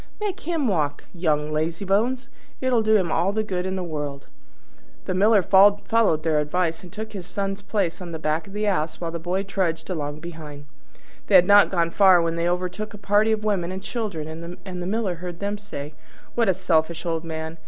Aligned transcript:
Make 0.19 0.39
him 0.39 0.67
walk, 0.67 1.03
young 1.13 1.51
lazybones! 1.51 2.27
It'll 2.59 2.81
do 2.81 2.95
him 2.95 3.11
all 3.11 3.31
the 3.31 3.43
good 3.43 3.67
in 3.67 3.75
the 3.75 3.83
world." 3.83 4.25
The 5.05 5.13
Miller 5.13 5.43
followed 5.43 6.23
their 6.23 6.39
advice, 6.39 6.81
and 6.81 6.91
took 6.91 7.13
his 7.13 7.27
Son's 7.27 7.61
place 7.61 8.01
on 8.01 8.11
the 8.11 8.17
back 8.17 8.47
of 8.47 8.53
the 8.53 8.65
Ass 8.65 8.99
while 8.99 9.11
the 9.11 9.19
boy 9.19 9.43
trudged 9.43 9.91
along 9.91 10.19
behind. 10.19 10.65
They 11.27 11.35
had 11.35 11.45
not 11.45 11.69
gone 11.69 11.91
far 11.91 12.19
when 12.19 12.35
they 12.35 12.49
overtook 12.49 12.95
a 12.95 12.97
party 12.97 13.31
of 13.31 13.43
women 13.43 13.71
and 13.71 13.83
children, 13.83 14.57
and 14.65 14.81
the 14.81 14.87
Miller 14.87 15.17
heard 15.17 15.39
them 15.39 15.59
say, 15.59 15.93
"What 16.33 16.49
a 16.49 16.55
selfish 16.55 17.05
old 17.05 17.23
man! 17.23 17.59